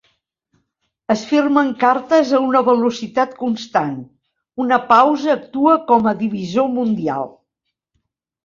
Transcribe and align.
Es 1.15 1.25
firmen 1.31 1.67
cartes 1.83 2.31
a 2.37 2.39
una 2.45 2.63
velocitat 2.69 3.35
constant; 3.43 3.93
una 4.65 4.81
pausa 4.93 5.31
actua 5.37 5.77
com 5.93 6.11
a 6.13 6.15
divisor 6.25 6.71
mundial. 6.81 7.31